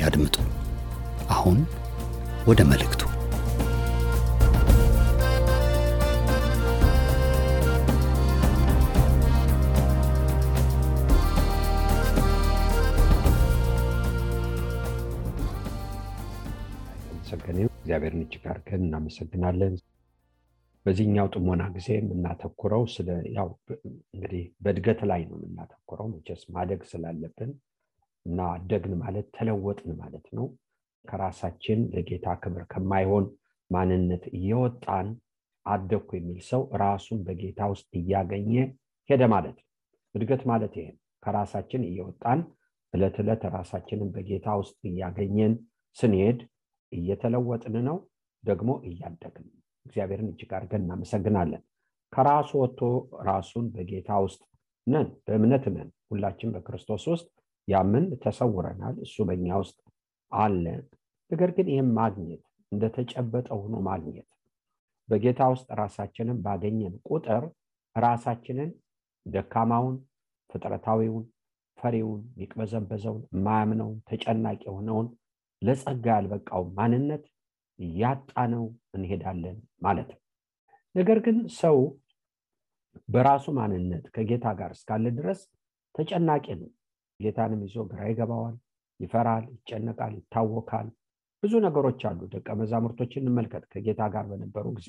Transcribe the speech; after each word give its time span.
ያድምጡ። 0.00 0.36
አሁን 1.30 1.58
ወደ 2.46 2.60
መልእክቱ። 2.64 3.02
እግዚአብሔርን 17.82 18.20
እጅግ 18.24 18.44
አድርገን 18.50 18.82
እናመሰግናለን። 18.84 19.72
በዚህኛው 20.86 21.26
ጥሞና 21.32 21.62
ጊዜ 21.74 21.88
የምናተኩረው 21.96 22.82
ያው 23.34 23.48
እንግዲህ 24.14 24.42
በእድገት 24.64 25.00
ላይ 25.10 25.22
ነው 25.26 25.36
የምናተኩረው። 25.38 26.06
መቼስ 26.12 26.42
ማደግ 26.54 26.82
ስላለብን 26.90 27.50
እና 28.26 28.38
አደግን 28.54 28.94
ማለት 29.02 29.26
ተለወጥን 29.36 29.90
ማለት 30.00 30.26
ነው። 30.36 30.46
ከራሳችን 31.04 31.80
ለጌታ 31.92 32.28
ክብር 32.42 32.62
ከማይሆን 32.72 33.26
ማንነት 33.70 34.24
እየወጣን 34.36 35.08
አደግኩ 35.66 36.10
የሚል 36.18 36.40
ሰው 36.50 36.62
ራሱን 36.82 37.18
በጌታ 37.26 37.60
ውስጥ 37.72 37.90
እያገኘ 38.00 38.52
ሄደ 39.10 39.22
ማለት 39.34 39.56
ነው። 39.60 39.66
እድገት 40.14 40.42
ማለት 40.50 40.72
ይሄ 40.78 40.88
ከራሳችን 41.22 41.82
እየወጣን 41.88 42.40
ዕለት 42.94 43.16
ዕለት 43.22 43.42
ራሳችንን 43.56 44.08
በጌታ 44.14 44.48
ውስጥ 44.60 44.78
እያገኘን 44.90 45.52
ስንሄድ 45.96 46.38
እየተለወጥን 46.92 47.76
ነው፣ 47.88 47.96
ደግሞ 48.44 48.70
እያደግን 48.88 49.46
እግዚአብሔርን 49.86 50.30
እጅግ 50.32 50.50
አድርገን 50.56 50.82
እናመሰግናለን። 50.84 51.62
ከራሱ 52.12 52.50
ወጥቶ 52.62 52.80
ራሱን 53.28 53.66
በጌታ 53.74 54.10
ውስጥ 54.24 54.40
ነን፣ 54.86 55.08
በእምነት 55.26 55.64
ነን። 55.74 55.88
ሁላችን 56.10 56.52
በክርስቶስ 56.54 57.04
ውስጥ 57.12 57.28
ያምን 57.68 58.04
ተሰውረናል፣ 58.22 58.96
እሱ 59.04 59.16
በእኛ 59.28 59.48
ውስጥ 59.62 59.78
አለ። 60.32 60.64
ነገር 61.30 61.50
ግን 61.56 61.66
ይህም 61.72 61.90
ማግኘት 61.98 62.42
እንደተጨበጠ 62.72 63.48
ሆኖ 63.58 63.74
ማግኘት 63.88 64.28
በጌታ 65.08 65.40
ውስጥ 65.52 65.68
ራሳችንን 65.80 66.38
ባገኘን 66.44 66.94
ቁጥር 67.08 67.44
ራሳችንን 67.96 68.70
ደካማውን፣ 69.26 69.96
ፍጥረታዊውን፣ 70.50 71.24
ፈሪውን፣ 71.78 72.20
የሚቅበዘበዘውን፣ 72.30 73.22
የማያምነውን፣ 73.32 73.98
ተጨናቂ 74.08 74.60
የሆነውን 74.68 75.08
ለጸጋ 75.62 76.06
ያልበቃው 76.14 76.62
ማንነት 76.78 77.24
እያጣነው 77.78 78.64
እንሄዳለን 78.96 79.56
ማለት 79.82 80.08
ነው። 80.14 80.20
ነገር 80.94 81.18
ግን 81.26 81.36
ሰው 81.60 81.76
በራሱ 83.08 83.46
ማንነት 83.58 84.04
ከጌታ 84.14 84.46
ጋር 84.60 84.70
እስካለ 84.76 85.04
ድረስ 85.18 85.40
ተጨናቂ 85.94 86.46
ነው። 86.60 86.70
ጌታንም 87.20 87.60
ይዞ 87.66 87.76
ግራ 87.90 88.00
ይገባዋል፣ 88.10 88.56
ይፈራል፣ 89.00 89.44
ይጨነቃል፣ 89.54 90.12
ይታወካል። 90.18 90.88
ብዙ 91.42 91.52
ነገሮች 91.66 92.00
አሉ። 92.08 92.20
ደቀ 92.32 92.48
መዛሙርቶችን 92.60 93.22
እንመልከት። 93.22 93.64
ከጌታ 93.72 94.00
ጋር 94.14 94.24
በነበሩ 94.30 94.66
ጊዜ 94.78 94.88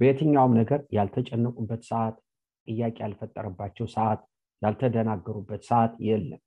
በየትኛውም 0.00 0.52
ነገር 0.60 0.80
ያልተጨነቁበት 0.96 1.82
ሰዓት፣ 1.88 2.16
ጥያቄ 2.68 2.96
ያልፈጠረባቸው 3.04 3.86
ሰዓት፣ 3.94 4.20
ያልተደናገሩበት 4.62 5.62
ሰዓት 5.70 5.92
የለም። 6.06 6.42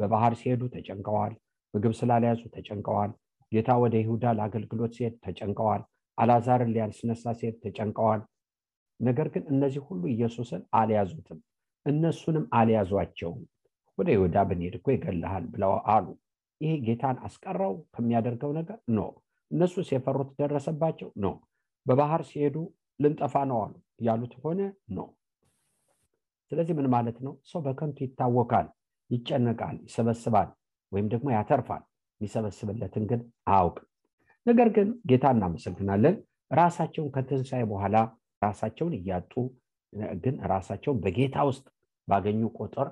በባህር 0.00 0.34
ሲሄዱ 0.40 0.62
ተጨንቀዋል። 0.74 1.32
ምግብ 1.74 1.92
ስላልያዙ 1.98 2.42
ተጨንቀዋል። 2.54 3.10
ጌታ 3.52 3.70
ወደ 3.82 3.94
ይሁዳ 4.02 4.24
ለአገልግሎት 4.38 4.92
ሲሄድ 4.96 5.14
ተጨንቀዋል። 5.26 5.82
አላዛርን 6.18 6.72
ሊያስነሳ 6.74 7.32
ሲሄድ 7.38 7.56
ተጨንቀዋል። 7.64 8.20
ነገር 9.00 9.28
ግን 9.34 9.44
እነዚህ 9.52 9.82
ሁሉ 9.88 10.02
ኢየሱስን 10.14 10.62
አልያዙትም፣ 10.72 11.38
እነሱንም 11.86 12.44
አልያዟቸውም። 12.52 13.42
ወደ 14.00 14.08
ይሁዳ 14.14 14.36
ብንሄድ 14.48 14.74
እኮ 14.78 14.86
ይገልሃል 14.94 15.44
ብለው 15.52 15.72
አሉ። 15.94 16.06
ይሄ 16.60 16.72
ጌታን 16.86 17.16
አስቀረው 17.26 17.72
ከሚያደርገው 17.94 18.50
ነገር 18.58 18.78
ኖ። 18.90 19.00
እነሱስ 19.50 19.88
የፈሩት 19.94 20.30
ደረሰባቸው? 20.40 21.08
No። 21.16 21.28
በባህር 21.86 22.22
ሲሄዱ 22.28 22.56
ልንጠፋ 23.00 23.34
ነው 23.50 23.58
አሉ 23.64 23.74
ያሉት 24.06 24.34
ሆነ? 24.42 24.60
No። 24.90 25.00
ስለዚህ 26.52 26.74
ምን 26.78 26.88
ማለት 26.94 27.18
ነው? 27.24 27.32
ሰው 27.50 27.60
በከንቱ 27.66 27.98
ይታወካል፣ 28.04 28.66
ይጨነቃል፣ 29.10 29.76
ይሰበስባል 29.86 30.48
ወይም 30.92 31.06
ደግሞ 31.12 31.28
ያተርፋል። 31.36 31.82
የሚሰበስብለትን 32.20 33.04
ግን 33.10 33.20
አያውቅም። 33.48 33.86
ነገር 34.46 34.68
ግን 34.76 34.88
ጌታ 35.10 35.26
እናመሰግናለን። 35.34 36.14
ራሳቸውን 36.52 37.10
ከትንሣኤ 37.14 37.62
በኋላ 37.70 37.96
ራሳቸውን 38.42 38.94
እያጡ 38.98 39.32
ግን 40.22 40.34
ራሳቸውን 40.52 40.98
በጌታ 41.04 41.36
ውስጥ 41.48 41.64
ባገኙ 42.08 42.42
ቁጥር 42.58 42.88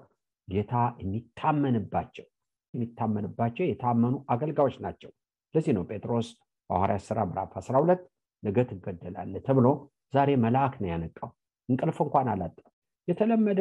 ጌታ 0.48 0.72
የሚታመንባቸው 1.02 2.26
የሚታመንባቸው 2.74 3.64
የታመኑ 3.66 4.14
አገልጋዮች 4.28 4.76
ናቸው። 4.84 5.10
ለዚህ 5.54 5.72
ነው 5.76 5.84
ጴጥሮስ 5.90 6.28
በሐዋርያት 6.70 7.04
ሥራ 7.08 7.18
ምዕራፍ 7.28 7.52
12 7.60 8.02
ነገ 8.42 8.64
ትገደላለህ 8.70 9.42
ተብሎ 9.46 9.66
ዛሬ 10.14 10.30
መልአክ 10.44 10.74
ነው 10.82 10.88
ያነቃው። 10.92 11.30
እንቅልፍ 11.68 11.98
እንኳን 12.04 12.28
አላጣም። 12.32 12.66
የተለመደ 13.08 13.58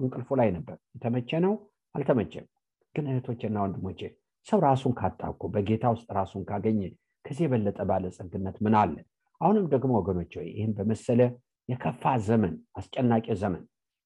እንቅልፉ 0.00 0.30
ላይ 0.40 0.48
ነበር። 0.56 0.76
የተመቸ 0.94 1.40
ነው 1.44 1.52
አልተመቸም። 1.94 2.46
ግን 2.94 3.06
እህቶችና 3.10 3.56
ወንድሞቼ 3.64 4.00
ሰው 4.46 4.58
ራሱን 4.66 4.92
ካጣኩ 5.00 5.40
በጌታ 5.54 5.84
ውስጥ 5.94 6.08
ራሱን 6.18 6.42
ካገኘ 6.48 6.80
ከዚህ 7.24 7.44
የበለጠ 7.46 7.78
ባለጸግነት 7.90 8.56
ምን 8.64 8.74
አለ? 8.80 8.94
አሁንም 9.40 9.66
ደግሞ 9.72 9.92
ወገኖች 9.98 10.32
ይህም 10.48 10.72
በመሰለ 10.78 11.20
የከፋ 11.68 12.12
ዘመን 12.26 12.54
አስጨናቂ 12.78 13.26
ዘመን 13.42 13.62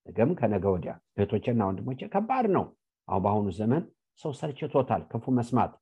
ነገም 0.06 0.30
ከነገ 0.38 0.64
ወዲያ 0.74 0.92
እህቶችና 1.16 1.66
ወንድሞቼ 1.68 2.00
ከባድ 2.14 2.46
ነው። 2.56 2.64
አሁን 3.08 3.22
በአሁኑ 3.24 3.46
ዘመን 3.58 3.82
ሰው 4.20 4.32
ሰልችቶታል 4.40 5.02
ክፉ 5.12 5.24
መስማት። 5.38 5.72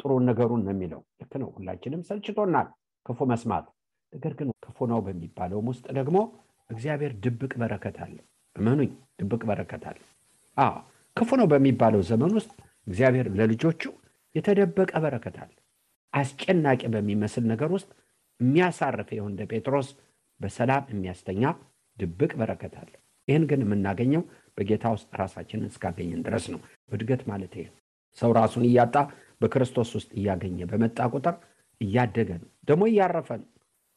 ጥሩን 0.00 0.24
ነገሩን 0.28 0.62
ነው 0.66 0.72
የሚለው 0.74 1.00
ልክ 1.20 1.32
ነው። 1.42 1.48
ሁላችንም 1.56 2.02
ሰልችቶናል 2.08 2.66
ክፉ 3.06 3.18
መስማት። 3.30 3.66
ነገር 4.12 4.32
ግን 4.38 4.48
ክፉ 4.64 4.86
ነው 4.90 4.98
በሚባለውም 5.06 5.68
ውስጥ 5.72 5.86
ደግሞ 5.98 6.18
እግዚአብሔር 6.70 7.12
ድብቅ 7.24 7.52
በረከት 7.62 7.96
አለ። 8.04 8.16
እመኑኝ፣ 8.56 8.90
ድብቅ 9.20 9.42
በረከት 9.48 9.84
አለ። 9.90 9.98
አዎ 10.56 10.74
ክፉ 11.16 11.30
ነው 11.40 11.46
በሚባለው 11.52 12.02
ዘመን 12.10 12.32
ውስጥ 12.38 12.50
እግዚአብሔር 12.86 13.26
ለልጆቹ 13.38 13.82
የተደበቀ 14.34 14.92
በረከት 15.04 15.36
አለ። 15.44 15.52
አስጨናቂ 16.12 16.82
በሚመስል 16.94 17.44
ነገር 17.52 17.70
ውስጥ 17.76 17.90
የሚያሳርፍ 18.40 19.08
ይሁን 19.16 19.32
እንደ 19.32 19.42
ጴጥሮስ 19.50 19.88
በሰላም 20.40 20.84
የሚያስተኛ 20.92 21.42
ድብቅ 21.98 22.32
በረከት 22.40 22.74
አለ። 22.82 22.92
ይህን 23.28 23.44
ግን 23.50 23.62
የምናገኘው 23.64 24.22
በጌታ 24.58 24.84
ውስጥ 24.94 25.08
ራሳችንን 25.20 25.70
እስካገኘን 25.70 26.22
ድረስ 26.26 26.44
ነው። 26.52 26.60
እድገት 26.90 27.22
ማለት 27.30 27.54
ሰው 28.18 28.30
ራሱን 28.38 28.64
እያጣ 28.68 28.94
በክርስቶስ 29.40 29.90
ውስጥ 29.96 30.10
እያገኘ 30.20 30.58
በመጣ 30.70 30.98
ቁጥር 31.12 31.34
እያደገ 31.80 32.30
ነው፣ 32.40 32.48
ደግሞ 32.68 32.82
እያረፈ 32.90 33.28
ነው፣ 33.40 33.48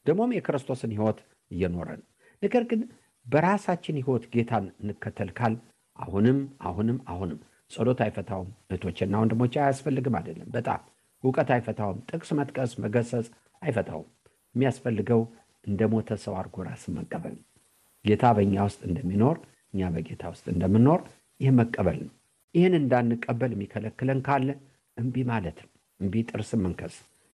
ደግሞም 0.06 0.34
የክርስቶስን 0.36 0.92
ሕይወት 0.94 1.18
እየኖረ 1.50 1.88
ነው። 2.00 2.06
ነገር 2.42 2.62
ግን 2.70 2.80
በራሳችን 3.26 3.98
ሕይወት 4.00 4.24
ጌታን 4.32 4.64
እንከተል 4.82 5.30
ካል 5.38 5.54
አሁንም 5.96 6.38
አሁንም 6.68 6.98
አሁንም 7.12 7.40
ጸሎት 7.70 8.00
አይፈታውም። 8.04 8.50
እህቶችና 8.68 9.14
ወንድሞች 9.22 9.54
አያስፈልግም 9.60 10.16
አይደለም። 10.18 10.48
በጣም 10.56 10.80
እውቀት 11.24 11.50
አይፈታውም። 11.56 11.98
ጥቅስ 12.10 12.30
መጥቀስ 12.38 12.72
መገሰጽ 12.84 13.28
አይፈታውም። 13.62 14.08
የሚያስፈልገው 14.54 15.20
እንደ 15.64 15.82
ሞተ 15.92 16.10
ሰው 16.22 16.34
አድርጎ 16.38 16.64
ራስን 16.66 16.94
መቀበል 16.98 17.34
ነው። 17.36 17.44
ጌታ 18.04 18.24
በእኛ 18.36 18.54
ውስጥ 18.68 18.80
እንደሚኖር 18.88 19.36
እኛ 19.74 19.90
በጌታ 19.94 20.22
ውስጥ 20.32 20.46
እንደምንኖር 20.52 21.00
ይህ 21.40 21.50
መቀበል 21.58 21.98
ነው። 22.02 22.12
ይህን 22.54 22.74
እንዳንቀበል 22.80 23.52
የሚከለክለን 23.54 24.18
ካለ 24.26 24.48
እምቢ 24.96 25.16
ማለት 25.30 25.58
ነው። 25.64 25.70
እምቢ 26.00 26.14
ጥርስን 26.30 26.60
መንከስ 26.64 26.94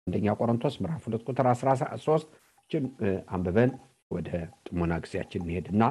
አንደኛ 0.07 0.33
ቆሮንቶስ 0.39 0.75
ምዕራፍ 0.81 1.03
ሁለት 1.07 1.21
ቁጥር 1.29 1.45
13 1.53 2.25
ችን 2.71 2.83
አንብበን 3.35 3.71
ወደ 4.11 4.29
ጥሞና 4.65 4.93
ጊዜያችን 5.03 5.43
እንሄድና 5.45 5.83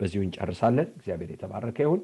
በዚሁ 0.00 0.20
እንጨርሳለን። 0.26 0.88
እግዚአብሔር 0.96 1.30
የተባረከ 1.34 1.78
ይሁን። 1.86 2.02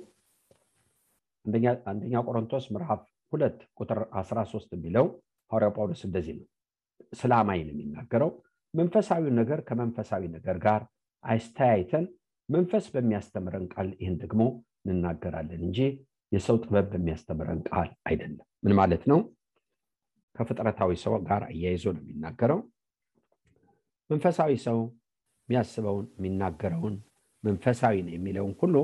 አንደኛ 1.87 2.17
ቆሮንቶስ 2.27 2.65
ምዕራፍ 2.75 3.03
ሁለት 3.33 3.59
ቁጥር 3.81 3.99
13 4.21 4.75
የሚለው 4.77 5.07
ሐዋርያው 5.51 5.73
ጳውሎስ 5.77 6.03
እንደዚህ 6.09 6.35
ነው። 6.39 6.47
ስለ 7.13 7.33
አማኝ 7.41 7.61
ነው 7.67 7.75
የሚናገረው። 7.75 8.31
መንፈሳዊ 8.75 9.25
ነገር 9.39 9.59
ከመንፈሳዊ 9.69 10.23
ነገር 10.37 10.57
ጋር 10.67 10.83
አስተያይተን 11.25 12.05
መንፈስ 12.49 12.85
በሚያስተምረን 12.95 13.67
ቃል 13.75 13.89
ይህን 14.01 14.17
ደግሞ 14.23 14.43
እንናገራለን 14.85 15.63
እንጂ 15.67 15.79
የሰው 16.33 16.57
ጥበብ 16.63 16.87
በሚያስተምረን 16.93 17.61
ቃል 17.69 17.89
አይደለም። 18.09 18.47
ምን 18.63 18.75
ማለት 18.79 19.03
ነው? 19.11 19.19
ከፍጥረታዊ 20.37 20.91
ሰው 21.03 21.15
ጋር 21.29 21.43
አያይዞ 21.49 21.85
ነው 21.97 22.03
የሚናገረው። 22.05 22.61
መንፈሳዊ 24.11 24.53
ሰው 24.67 24.79
የሚያስበውን 25.49 26.07
የሚናገረውን 26.15 26.95
መንፈሳዊ 27.45 27.97
ነው 28.07 28.13
የሚለውን 28.15 28.55
ሁሉ 28.61 28.77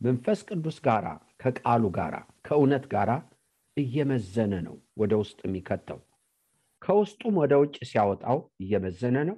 መንፈስ 0.00 0.40
ቅዱስ 0.48 0.78
ጋራ 0.86 1.06
ከቃሉ 1.42 1.84
ጋራ 1.98 2.14
ከእውነት 2.46 2.84
ጋራ 2.94 3.10
እየመዘነ 3.76 4.54
ነው 4.66 4.76
ወደ 5.00 5.12
ውስጥ 5.22 5.38
የሚከተው። 5.46 5.98
ከውስጡም 6.82 7.34
ወደ 7.42 7.54
ውጭ 7.62 7.76
ሲያወጣው 7.90 8.38
እየመዘነ 8.62 9.16
ነው፣ 9.28 9.36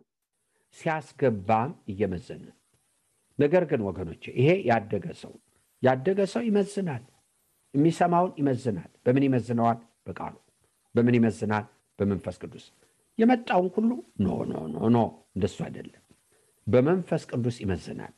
ሲያስገባም 0.76 1.72
እየመዘነ 1.88 2.44
ነገር 3.38 3.62
ግን 3.70 3.80
ወገኖች 3.86 4.22
ይሄ 4.38 4.48
ያደገ 4.70 5.06
ሰው 5.22 5.32
ያደገ 5.82 6.20
ሰው 6.32 6.42
ይመዝናል፣ 6.48 7.02
የሚሰማውን 7.74 8.32
ይመዝናል። 8.40 8.90
በምን 9.04 9.24
ይመዝነዋል? 9.26 9.78
በቃሉ። 10.06 10.34
በምን 10.94 11.14
ይመዝናል? 11.18 11.64
በመንፈስ 11.98 12.36
ቅዱስ። 12.42 12.64
የመጣውን 13.18 13.68
ሁሉ 13.74 13.90
no 14.20 14.28
no 14.44 14.62
no 14.74 14.88
no 14.94 14.98
እንደሱ 15.36 15.56
አይደለም። 15.66 16.02
በመንፈስ 16.66 17.22
ቅዱስ 17.30 17.56
ይመዝናል። 17.64 18.12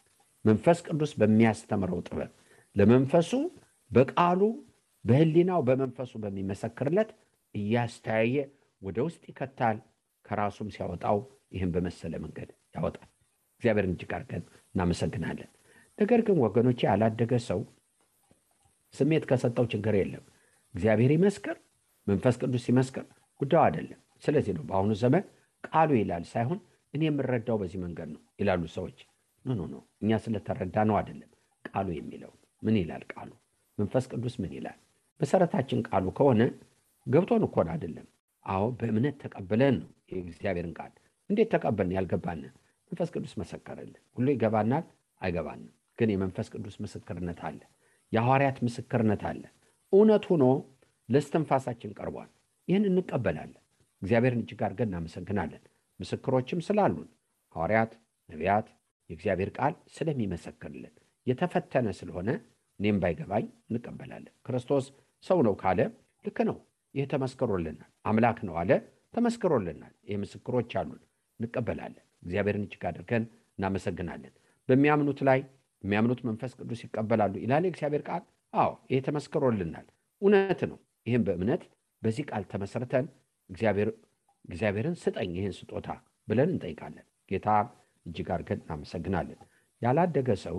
መንፈስ 0.45 0.79
ቅዱስ 0.87 1.13
በሚያስተምረው 1.21 2.01
ጥበብ 2.09 2.31
ለመንፈሱ 2.77 3.31
በቃሉ 3.91 4.41
በህሊናው 5.05 5.61
በመንፈሱ 5.69 6.13
በሚመሰክርለት 6.23 7.11
እያስተያየ 7.55 8.37
ወደ 8.83 8.99
ውስጥ 9.07 9.23
ይከታል። 9.31 9.77
ከራሱም 10.25 10.69
ሲያወጣው 10.75 11.19
ይህን 11.57 11.71
በመሰለ 11.75 12.15
መንገድ 12.25 12.49
ያወጣል። 12.75 13.09
እግዚአብሔርን 13.61 13.93
እጅግ 13.95 14.13
አድርገን 14.17 14.43
እናመሰግናለን። 14.75 15.51
ነገር 15.99 16.21
ግን 16.27 16.39
ወገኖቼ 16.45 16.81
ያላደገ 16.89 17.33
ሰው 17.47 17.61
ስሜት 18.95 19.25
ከሰጠው 19.31 19.67
ችግር 19.73 19.95
የለም። 19.99 20.25
እግዚአብሔር 20.75 21.13
ይመስክር፣ 21.17 21.57
መንፈስ 22.07 22.37
ቅዱስ 22.43 22.65
ይመስክር፣ 22.71 23.05
ጉዳዩ 23.41 23.61
አይደለም። 23.67 24.01
ስለዚህ 24.25 24.53
ነው 24.57 24.65
በአሁኑ 24.69 24.93
ዘመን 25.03 25.25
ቃሉ 25.65 25.91
ይላል 26.01 26.25
ሳይሆን 26.33 26.59
እኔ 26.95 27.03
የምረዳው 27.07 27.57
በዚህ 27.61 27.79
መንገድ 27.85 28.09
ነው 28.15 28.23
ይላሉ 28.41 28.63
ሰዎች። 28.77 28.99
No 29.45 29.55
no 29.55 29.65
no፣ 29.69 29.79
እኛ 30.03 30.19
ስለተረዳ 30.25 30.77
ነው 30.89 30.97
አይደለም። 31.01 31.31
ቃሉ 31.65 31.89
የሚለው 31.97 32.33
ምን 32.63 32.77
ይላል? 32.81 33.03
ቃሉ 33.13 33.31
መንፈስ 33.79 34.05
ቅዱስ 34.13 34.35
ምን 34.43 34.53
ይላል? 34.57 34.79
መሰረታችን 35.21 35.81
ቃሉ 35.89 36.07
ከሆነ 36.19 36.41
ገብቶን 37.07 37.43
እኮን 37.47 37.69
አይደለም። 37.73 38.07
አዎ 38.45 38.65
በእምነት 38.79 39.17
ተቀብለን 39.23 39.75
ነው 39.81 39.91
የእግዚአብሔርን 40.11 40.73
ቃል። 40.79 40.93
እንዴት 41.31 41.49
ተቀበልን? 41.55 41.95
ያልገባን 41.97 42.41
መንፈስ 42.93 43.09
ቅዱስ 43.15 43.33
መሰከረልን። 43.41 43.97
ሁሉ 44.17 44.27
ይገባናል 44.35 44.85
አይገባንም፣ 45.23 45.69
ግን 45.99 46.09
የመንፈስ 46.13 46.49
ቅዱስ 46.55 46.77
ምስክርነት 46.83 47.41
አለ። 47.49 47.61
የሐዋርያት 48.13 48.59
ምስክርነት 48.67 49.23
አለ። 49.31 49.43
እውነት 49.93 50.25
ሆኖ 50.31 50.45
ለስትንፋሳችን 51.09 51.95
ቀርቧል። 51.99 52.31
ይህን 52.69 52.85
እንቀበላለን። 52.91 53.63
እግዚአብሔርን 54.03 54.43
እጅግ 54.45 54.61
አድርገን 54.67 54.91
እናመሰግናለን። 54.91 55.63
ምስክሮችም 56.01 56.61
ስላሉን 56.67 57.09
ሐዋርያት፣ 57.55 57.93
ነቢያት 58.29 58.67
የእግዚአብሔር 59.11 59.51
ቃል 59.59 59.75
ስለሚመሰክርልን 59.97 60.95
የተፈተነ 61.27 61.89
ስለሆነ 61.99 62.29
እኔም 62.81 62.99
ባይገባኝ 63.03 63.45
እንቀበላለን። 63.71 64.35
ክርስቶስ 64.47 64.87
ሰው 65.25 65.39
ነው 65.47 65.55
ካለ 65.57 65.81
ልክ 66.25 66.39
ነው። 66.49 66.57
ይህ 66.95 67.07
ተመስክሮልናል። 67.13 67.79
አምላክ 68.05 68.39
ነው 68.49 68.55
አለ 68.61 68.71
ተመስክሮልናል። 69.15 69.95
ይህ 70.09 70.17
ምስክሮች 70.23 70.73
አሉን፣ 70.81 71.01
እንቀበላለን። 71.41 72.05
እግዚአብሔርን 72.23 72.65
እጅግ 72.67 72.85
አድርገን 72.91 73.25
እናመሰግናለን። 73.59 74.33
በሚያምኑት 74.69 75.21
ላይ 75.29 75.41
የሚያምኑት 75.85 76.21
መንፈስ 76.29 76.53
ቅዱስ 76.59 76.81
ይቀበላሉ 76.85 77.35
ይላል 77.43 77.65
የእግዚአብሔር 77.67 78.03
ቃል። 78.09 78.23
አዎ 78.55 78.71
ይህ 78.91 79.01
ተመስክሮልናል፣ 79.07 79.87
እውነት 80.23 80.61
ነው። 80.71 80.79
ይህም 81.07 81.25
በእምነት 81.27 81.63
በዚህ 82.03 82.25
ቃል 82.31 82.45
ተመስርተን 82.51 83.07
እግዚአብሔርን 84.45 84.97
ስጠኝ 85.03 85.31
ይህን 85.39 85.55
ስጦታ 85.59 85.89
ብለን 86.29 86.51
እንጠይቃለን። 86.55 87.07
ጌታ 87.31 87.49
እጅግ 88.07 88.29
አድርገን 88.35 88.61
እናመሰግናለን። 88.65 89.41
ያላደገ 89.83 90.29
ሰው 90.45 90.57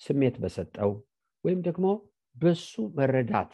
ስሜት 0.00 0.36
በሰጠው 0.42 0.90
ወይም 1.44 1.60
ደግሞ 1.66 1.86
በሱ 2.36 2.70
መረዳት 2.98 3.52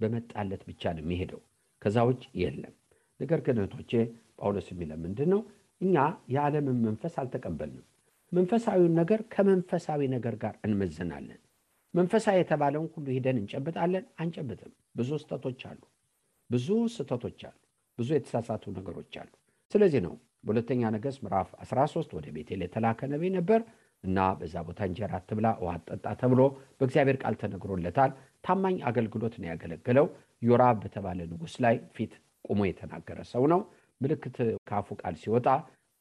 በመጣለት 0.00 0.62
ብቻ 0.68 0.92
ነው 0.94 1.02
የሚሄደው። 1.04 1.40
ከዛ 1.82 1.96
ውጭ 2.08 2.22
የለም። 2.40 2.74
ነገር 3.20 3.40
ግን 3.46 3.58
እህቶቼ 3.60 3.92
ጳውሎስ 4.38 4.66
የሚለን 4.72 5.00
ምንድን 5.04 5.28
ነው? 5.32 5.40
እኛ 5.80 5.96
የዓለምን 6.34 6.78
መንፈስ 6.86 7.14
አልተቀበልንም። 7.20 7.86
መንፈሳዊውን 8.32 8.94
ነገር 9.00 9.20
ከመንፈሳዊ 9.34 10.00
ነገር 10.14 10.34
ጋር 10.42 10.54
እንመዝናለን። 10.66 11.40
መንፈሳዊ 11.94 12.36
የተባለውን 12.40 12.88
ሁሉ 12.94 13.06
ሂደን 13.16 13.36
እንጨብጣለን? 13.40 14.04
አንጨብጥም። 14.20 14.72
ብዙ 14.98 15.10
ስህተቶች 15.22 15.60
አሉ። 15.70 15.80
ብዙ 16.50 16.66
ስህተቶች 16.94 17.40
አሉ። 17.48 17.56
ብዙ 17.98 18.08
የተሳሳቱ 18.14 18.72
ነገሮች 18.78 19.14
አሉ። 19.20 19.30
ስለዚህ 19.72 20.00
ነው 20.06 20.14
በሁለተኛ 20.44 20.82
ነገሥት 20.94 21.20
ምዕራፍ 21.24 21.50
13 21.64 22.10
ወደ 22.16 22.26
ቤቴል 22.34 22.60
የተላከ 22.64 23.06
ነቢይ 23.12 23.30
ነበር 23.36 23.60
እና 24.04 24.18
በዛ 24.40 24.54
ቦታ 24.66 24.80
እንጀራ 24.88 25.12
አትብላ፣ 25.18 25.46
ውሃ 25.62 25.74
አትጠጣ 25.78 26.06
ተብሎ 26.20 26.40
በእግዚአብሔር 26.78 27.16
ቃል 27.22 27.34
ተነግሮለታል። 27.42 28.10
ታማኝ 28.44 28.76
አገልግሎት 28.90 29.34
ነው 29.40 29.48
ያገለገለው። 29.50 30.06
ዮራብ 30.42 30.76
በተባለ 30.82 31.18
ንጉሥ 31.30 31.54
ላይ 31.64 31.76
ፊት 31.96 32.12
ቆሞ 32.44 32.60
የተናገረ 32.68 33.18
ሰው 33.32 33.44
ነው። 33.52 33.60
ምልክት 34.04 34.36
ካፉ 34.68 34.96
ቃል 35.00 35.14
ሲወጣ 35.22 35.46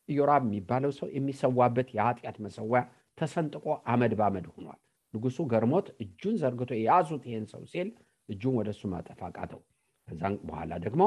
ኢዮራብ 0.10 0.44
የሚባለው 0.48 0.92
ሰው 0.98 1.08
የሚሰዋበት 1.16 1.90
የኃጢአት 1.98 2.38
መሰዊያ 2.46 2.80
ተሰንጥቆ 3.18 3.66
አመድ 3.94 4.14
ባመድ 4.20 4.46
ሆኗል። 4.54 4.80
ንጉሱ 5.14 5.38
ገርሞት 5.52 5.88
እጁን 6.04 6.36
ዘርግቶ 6.42 6.72
የያዙት 6.78 7.24
ይሄን 7.30 7.46
ሰው 7.52 7.62
ሲል 7.74 7.90
እጁን 8.30 8.56
ወደሱ 8.60 8.82
ማጠፍ 8.94 9.20
አቃተው። 9.28 9.62
ከዛም 10.08 10.36
በኋላ 10.48 10.72
ደግሞ 10.86 11.04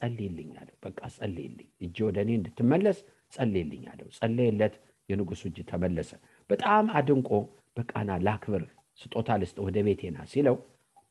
ጸልይልኝ 0.00 0.50
አለው። 0.60 0.76
በቃ 0.84 1.00
ጸልይልኝ፣ 1.16 1.68
እጅ 1.84 1.96
ወደ 2.06 2.18
እኔ 2.24 2.30
እንድትመለስ 2.38 2.98
ጸልይልኝ 3.32 3.84
አለው። 3.92 4.08
ጸለየለት፣ 4.18 4.74
የንጉሱ 5.08 5.42
እጅ 5.50 5.58
ተመለሰ። 5.70 6.10
በጣም 6.50 6.84
አድንቆ 6.98 7.30
በቃና 7.76 8.10
ላክብርህ፣ 8.26 8.70
ስጦታ 8.98 9.30
ልስጥ፣ 9.40 9.56
ወደ 9.66 9.78
ቤቴና 9.86 10.18
ሲለው 10.32 10.56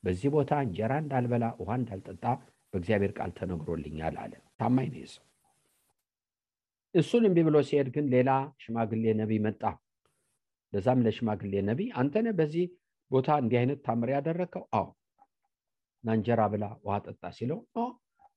በዚህ 0.04 0.30
ቦታ 0.36 0.54
እንጀራ 0.66 0.94
እንዳልበላ 1.04 1.46
ውሃ 1.60 1.72
እንዳልጠጣ 1.80 2.24
በእግዚአብሔር 2.74 3.12
ቃል 3.18 3.32
ተነግሮልኛል 3.38 4.16
አለ። 4.22 4.32
ታማኝ 4.60 4.88
ነው 4.96 5.08
ሰው። 5.14 5.24
እሱን 6.96 7.24
እምቢ 7.28 7.40
ብሎ 7.48 7.58
ሲሄድ 7.68 7.88
ግን 7.96 8.06
ሌላ 8.14 8.30
ሽማግሌ 8.64 9.04
ነቢይ 9.22 9.40
መጣ። 9.46 9.62
ለዛም 10.74 11.00
ለሽማግሌ 11.06 11.54
ነቢይ 11.70 11.90
አንተነ 12.02 12.28
በዚህ 12.38 12.66
ቦታ 13.12 13.30
እንዲህ 13.42 13.58
አይነት 13.60 13.80
ታምር 13.86 14.10
ያደረግከው? 14.14 14.64
አዎ 14.74 14.86
እና 16.04 16.16
እንጀራ 16.18 16.42
ብላ 16.54 16.66
ውሃ 16.86 16.96
ጠጣ 17.06 17.24
ሲለው 17.38 17.60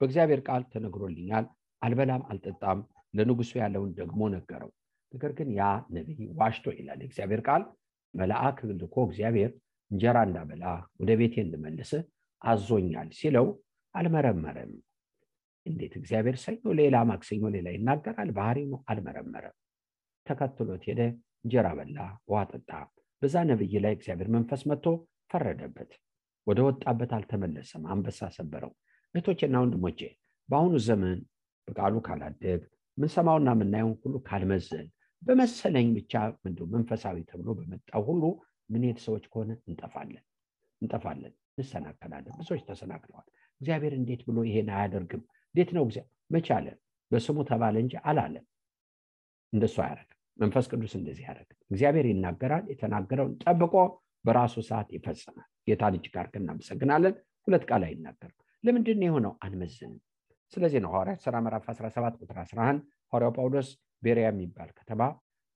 በእግዚአብሔር 0.00 0.40
ቃል 0.49 0.62
ተነግሮልኛል፣ 0.73 1.45
አልበላም 1.83 2.23
አልጠጣም፣ 2.31 2.78
ለንጉሱ 3.14 3.52
ያለውን 3.61 3.90
ደግሞ 3.99 4.21
ነገረው። 4.35 4.71
ነገር 5.12 5.33
ግን 5.38 5.49
ያ 5.59 5.64
ነቢይ 5.97 6.21
ዋሽቶ 6.38 6.66
ይላል 6.78 7.00
የእግዚአብሔር 7.02 7.43
ቃል 7.49 7.62
መልአክ 8.14 8.59
ልኮ 8.81 8.97
እግዚአብሔር 9.09 9.50
እንጀራ 9.90 10.16
እንዳበላ 10.28 10.64
ወደ 11.00 11.11
ቤቴ 11.21 11.35
እንድመልስ 11.45 11.90
አዞኛል 12.43 13.09
ሲለው 13.19 13.47
አልመረመረም። 13.97 14.73
እንዴት 15.67 15.95
እግዚአብሔር 16.00 16.37
ሰኞ 16.43 16.73
ሌላ 16.81 16.97
ማክሰኞ 17.11 17.45
ሌላ 17.55 17.69
ይናገራል? 17.76 18.29
ባህሪ 18.37 18.59
አልመረመረም። 18.91 19.57
ተከትሎት 20.26 20.85
ሄደ። 20.88 21.00
እንጀራ 21.45 21.69
በላ፣ 21.79 21.99
ውሃ 22.29 22.41
ጠጣ። 22.53 22.71
በዛ 23.23 23.35
ነብይ 23.49 23.75
ላይ 23.85 23.93
እግዚአብሔር 23.97 24.29
መንፈስ 24.35 24.62
መጥቶ 24.71 24.87
ፈረደበት። 25.31 25.91
ወደ 26.47 26.59
ወጣበት 26.67 27.11
አልተመለሰም። 27.17 27.85
አንበሳ 27.93 28.29
ሰበረው። 28.37 28.73
እህቶቼና 29.15 29.57
ወንድሞቼ 29.62 30.00
በአሁኑ 30.49 30.75
ዘመን 30.87 31.19
በቃሉ 31.69 31.95
ካላደግ 32.07 32.61
ምንሰማውና 32.99 33.49
የምናየውን 33.55 33.95
ሁሉ 34.03 34.17
ካልመዘን 34.29 34.87
በመሰለኝ 35.23 35.87
ብቻ 35.97 36.12
ምንድን 36.45 36.69
መንፈሳዊ 36.75 37.17
ተብሎ 37.31 37.49
በመጣው 37.59 38.03
ሁሉ 38.09 38.23
ምንሄድ 38.71 38.99
ሰዎች 39.05 39.25
ከሆነ 39.33 39.50
እንጠፋለን 39.65 40.25
እንጠፋለን፣ 40.83 41.33
እንሰናከላለን። 41.55 42.35
ብዙዎች 42.41 42.62
ተሰናክለዋል። 42.69 43.26
እግዚአብሔር 43.60 43.94
እንዴት 43.98 44.22
ብሎ 44.28 44.38
ይሄን 44.48 44.68
አያደርግም? 44.75 45.22
እንዴት 45.54 45.70
ነው 45.76 45.84
መቼ 46.30 46.46
አለ? 46.56 46.66
በስሙ 47.10 47.38
ተባለ 47.50 47.76
እንጂ 47.82 47.94
አላለም። 48.08 48.44
እንደሱ 49.52 49.76
አያደርግም። 49.84 50.12
መንፈስ 50.38 50.66
ቅዱስ 50.72 50.92
እንደዚህ 50.98 51.25
ያደርግ። 51.28 51.50
እግዚአብሔር 51.70 52.06
ይናገራል። 52.10 52.64
የተናገረውን 52.72 53.34
ጠብቆ 53.44 53.75
በራሱ 54.25 54.54
ሰዓት 54.68 54.88
ይፈጽማል። 54.96 55.46
ጌታ 55.68 55.82
ልጅ 55.94 56.06
ጋር 56.14 56.26
እናመሰግናለን። 56.40 57.14
ሁለት 57.48 57.64
ቃል 57.70 57.82
አይናገርም። 57.88 58.36
ለምንድን 58.64 58.98
ነው 59.00 59.06
የሆነው? 59.08 59.32
አንመዝንም። 59.44 60.00
ስለዚህ 60.52 60.80
ነው 60.84 60.90
ሐዋርያት 60.94 61.20
ሥራ 61.25 61.36
ምዕራፍ 61.44 61.64
17 61.70 62.18
ቁጥር 62.20 62.36
11 62.42 62.80
ሐዋርያው 63.12 63.32
ጳውሎስ 63.36 63.68
ቤሪያ 64.02 64.26
የሚባል 64.30 64.70
ከተማ 64.78 65.00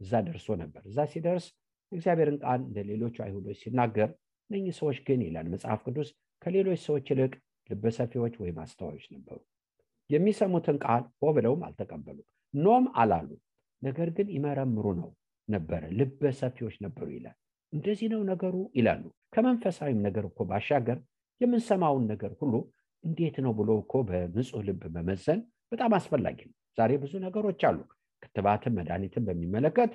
እዛ 0.00 0.12
ደርሶ 0.26 0.49
ነበር። 0.62 0.83
እዛ 0.90 0.99
ሲደርስ 1.12 1.47
እግዚአብሔርን 1.92 2.38
ቃል 2.42 2.61
እንደ 2.62 2.78
ሌሎቹ 2.90 3.16
አይሁዶች 3.25 3.59
ሲናገር 3.62 4.09
እነኚህ 4.50 4.75
ሰዎች 4.80 4.99
ግን 5.07 5.21
ይላል 5.26 5.47
መጽሐፍ 5.54 5.80
ቅዱስ 5.87 6.09
ከሌሎች 6.42 6.80
ሰዎች 6.87 7.07
ይልቅ 7.12 7.33
ልበሰፊዎች 7.71 8.35
ወይም 8.43 8.59
አስተዋዮች 8.65 9.07
ነበሩ። 9.15 9.39
የሚሰሙትን 10.11 10.77
ቃል 10.85 11.05
ሆ 11.19 11.33
ብለውም 11.37 11.62
አልተቀበሉም፣ 11.67 12.27
ኖም 12.55 12.85
አላሉ። 13.00 13.31
ነገር 13.83 14.09
ግን 14.17 14.29
ይመረምሩ 14.35 14.87
ነው 15.00 15.11
ነበረ፣ 15.49 15.83
ልበሰፊዎች 15.99 16.77
ነበሩ 16.85 17.07
ይላል። 17.17 17.37
እንደዚህ 17.73 18.09
ነው 18.12 18.21
ነገሩ 18.31 18.55
ይላሉ። 18.79 19.03
ከመንፈሳዊም 19.35 20.00
ነገር 20.07 20.25
እኮ 20.31 20.45
ባሻገር 20.50 20.99
የምንሰማውን 21.41 22.05
ነገር 22.12 22.33
ሁሉ 22.41 22.55
እንዴት 23.05 23.37
ነው 23.45 23.53
ብሎ 23.59 23.71
እኮ 23.83 23.95
በንጹህ 24.09 24.62
ልብ 24.69 24.83
መመዘን 24.97 25.41
በጣም 25.73 25.93
አስፈላጊ 25.99 26.39
ነው። 26.49 26.57
ዛሬ 26.79 26.93
ብዙ 27.03 27.12
ነገሮች 27.25 27.61
አሉ። 27.69 27.79
ክትባትን፣ 28.23 28.75
መድኃኒትን 28.79 29.25
በሚመለከት 29.29 29.93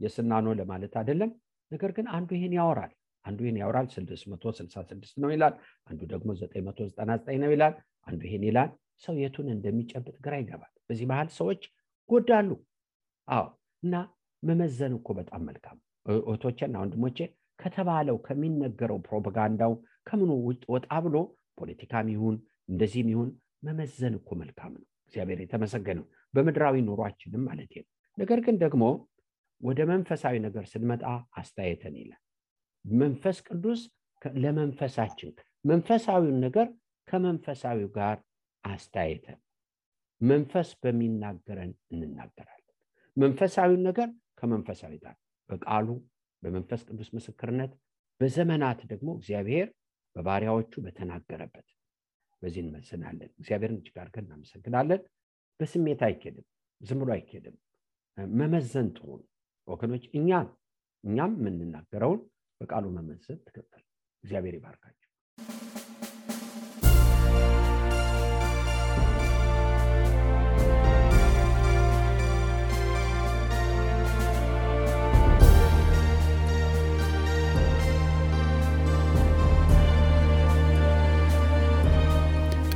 የስና 0.00 0.32
ነው 0.46 0.52
ለማለት 0.60 0.94
አይደለም። 1.00 1.30
ነገር 1.70 1.90
ግን 1.96 2.06
አንዱ 2.16 2.30
ይህን 2.36 2.54
ያወራል፣ 2.58 2.92
አንዱ 3.24 3.38
ይህን 3.44 3.58
ያወራል 3.60 3.86
666 3.92 5.18
ነው 5.22 5.30
ይላል፣ 5.34 5.54
አንዱ 5.86 6.00
ደግሞ 6.12 6.28
999 6.38 7.40
ነው 7.42 7.50
ይላል፣ 7.54 7.74
አንዱ 8.06 8.20
ይህን 8.28 8.44
ይላል። 8.48 8.70
ሰው 9.02 9.14
የቱን 9.20 9.48
እንደሚጨብጥ 9.52 10.16
ግራ 10.24 10.34
ይገባል። 10.40 10.72
በዚህ 10.88 11.06
መሀል 11.10 11.28
ሰዎች 11.36 11.62
ጎዳሉ። 12.10 12.50
አዎ 13.28 13.44
እና 13.82 13.94
መመዘን 14.42 14.94
እኮ 14.98 15.08
በጣም 15.18 15.42
መልካም 15.48 15.76
እህቶቼና 16.06 16.74
ወንድሞቼ 16.82 17.18
ከተባለው 17.58 18.16
ከሚነገረው 18.26 18.98
ፕሮፓጋንዳው 19.06 19.72
ከምኑ 20.06 20.30
ወጣ 20.74 20.90
ብሎ 21.06 21.16
ፖለቲካም 21.58 22.06
ይሁን 22.14 22.36
እንደዚህም 22.68 23.08
ይሁን 23.12 23.30
መመዘን 23.66 24.14
እኮ 24.18 24.30
መልካም 24.42 24.72
ነው። 24.76 24.86
እግዚአብሔር 25.06 25.38
የተመሰገነው 25.42 26.04
በምድራዊ 26.34 26.76
ኑሯችንም 26.86 27.42
ማለት 27.48 27.72
ነው። 27.78 27.86
ነገር 28.18 28.40
ግን 28.46 28.56
ደግሞ 28.64 28.84
ወደ 29.60 29.80
መንፈሳዊ 29.90 30.34
ነገር 30.46 30.64
ስንመጣ 30.70 31.02
አስተያየተን 31.40 31.96
ይላል። 32.00 32.20
መንፈስ 32.84 33.38
ቅዱስ 33.48 33.80
ለመንፈሳችን 34.36 35.32
መንፈሳዊውን 35.64 36.38
ነገር 36.44 36.68
ከመንፈሳዊው 37.08 37.88
ጋር 37.96 38.16
አስተያየተን 38.64 39.38
መንፈስ 40.20 40.68
በሚናገረን 40.82 41.72
እንናገራለን። 41.92 42.56
መንፈሳዊውን 43.16 43.82
ነገር 43.88 44.08
ከመንፈሳዊ 44.38 44.94
ጋር 45.04 45.16
በቃሉ 45.50 45.88
በመንፈስ 46.42 46.80
ቅዱስ 46.88 47.08
ምስክርነት 47.16 47.72
በዘመናት 48.20 48.80
ደግሞ 48.90 49.08
እግዚአብሔር 49.18 49.68
በባሪያዎቹ 50.16 50.72
በተናገረበት 50.84 51.66
በዚህ 52.42 52.60
እንመዝናለን። 52.64 53.30
እግዚአብሔርን 53.40 53.78
እጅግ 53.80 53.96
አድርገን 54.02 54.26
እናመሰግናለን። 54.26 55.00
በስሜት 55.60 56.00
አይኬድም፣ 56.06 56.46
ዝም 56.80 57.00
ብሎ 57.00 57.10
አይኬድም። 57.16 57.56
መመዘን 58.34 58.88
ጥሩ 58.96 59.08
ወገኖች። 59.68 60.04
እኛም 60.18 60.46
እኛም 61.04 61.32
የምንናገረውን 61.40 62.20
በቃሉ 62.60 62.86
መመዘን 62.96 63.38
ትክክል። 63.46 63.82
እግዚአብሔር 64.24 64.54
ይባርካቸው። 64.56 65.08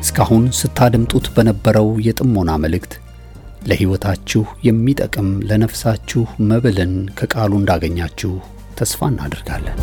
እስካሁን 0.04 0.44
ስታደምጡት 0.58 1.26
በነበረው 1.34 1.88
የጥሞና 2.06 2.50
መልእክት 2.64 2.92
ለሕይወታችሁ 3.66 4.42
የሚጠቅም 4.66 5.28
ለነፍሳችሁ 5.48 6.22
መብልን 6.48 6.92
ከቃሉ 7.18 7.52
እንዳገኛችሁ 7.60 8.32
ተስፋ 8.78 9.08
እናደርጋለን። 9.12 9.78